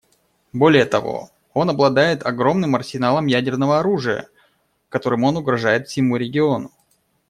Более 0.51 0.85
того, 0.85 1.29
он 1.53 1.69
обладает 1.69 2.25
огромным 2.25 2.73
арсеналом 2.73 3.27
ядерного 3.27 3.77
оружия, 3.77 4.29
которым 4.89 5.23
он 5.25 5.37
угрожает 5.37 5.89
всему 5.89 6.15
региону. 6.15 6.71